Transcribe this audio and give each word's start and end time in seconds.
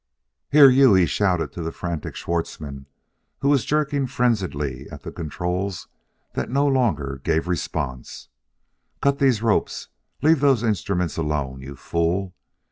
"Here, 0.49 0.67
you!" 0.67 0.95
he 0.95 1.05
shouted 1.05 1.51
to 1.51 1.61
the 1.61 1.71
frantic 1.71 2.15
Schwartzmann 2.15 2.87
who 3.41 3.49
was 3.49 3.63
jerking 3.65 4.07
frenziedly 4.07 4.89
at 4.89 5.03
the 5.03 5.11
controls 5.11 5.89
that 6.33 6.49
no 6.49 6.65
longer 6.65 7.21
gave 7.23 7.47
response. 7.47 8.29
"Cut 8.99 9.19
these 9.19 9.43
ropes! 9.43 9.89
leave 10.23 10.39
those 10.39 10.63
instruments 10.63 11.17
alone, 11.17 11.61
you 11.61 11.75
fool!" 11.75 12.33